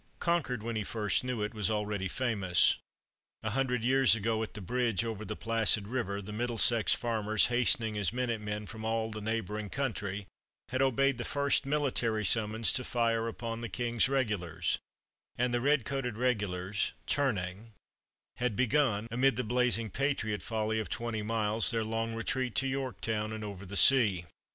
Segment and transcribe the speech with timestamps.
[0.17, 2.77] Concord when he first knew it was already famous.
[3.43, 7.99] A hundred years ago, at the bridge over the placid river, the Middlesex farmers, hastening
[7.99, 10.25] as minute men from all the neighboring country,
[10.69, 14.79] had obeyed the first military summons to fire upon the king's regulars;
[15.37, 17.73] and the red coated regulars, turning,
[18.37, 23.31] had begun, amid the blazing patriot volley of twenty miles, their long retreat to Yorktown
[23.31, 24.25] and over the sea.